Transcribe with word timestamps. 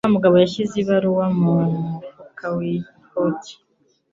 Wa 0.05 0.13
mugabo 0.15 0.35
yashyize 0.43 0.75
ibaruwa 0.83 1.25
mu 1.41 1.55
mufuka 1.91 2.45
w'ikoti. 2.55 3.53